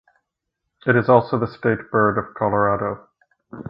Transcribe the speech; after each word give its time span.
It 0.87 0.95
is 0.95 1.09
also 1.09 1.37
the 1.37 1.45
state 1.45 1.91
bird 1.91 2.17
of 2.17 2.33
Colorado. 2.33 3.07